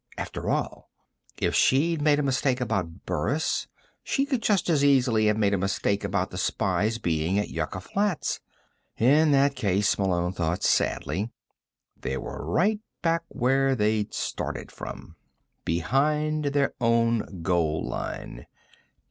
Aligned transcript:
After 0.17 0.49
all, 0.49 0.89
if 1.37 1.53
she'd 1.53 2.01
made 2.01 2.17
a 2.17 2.23
mistake 2.23 2.59
about 2.59 3.05
Burris, 3.05 3.67
she 4.03 4.25
could 4.25 4.41
just 4.41 4.67
as 4.67 4.83
easily 4.83 5.27
have 5.27 5.37
made 5.37 5.53
a 5.53 5.59
mistake 5.59 6.03
about 6.03 6.31
the 6.31 6.39
spy's 6.39 6.97
being 6.97 7.37
at 7.37 7.51
Yucca 7.51 7.81
Flats. 7.81 8.39
In 8.97 9.29
that 9.29 9.55
case, 9.55 9.99
Malone 9.99 10.33
thought 10.33 10.63
sadly, 10.63 11.29
they 11.95 12.17
were 12.17 12.43
right 12.43 12.79
back 13.03 13.21
where 13.27 13.75
they'd 13.75 14.11
started 14.15 14.71
from. 14.71 15.17
Behind 15.65 16.45
their 16.45 16.73
own 16.81 17.43
goal 17.43 17.87
line. 17.87 18.47